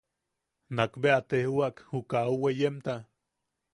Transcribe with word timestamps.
Nak 0.75 0.91
bea 1.01 1.15
a 1.19 1.25
tejwak 1.29 1.75
jukaʼa 1.89 2.25
au 2.29 2.35
weyemta: 2.41 2.95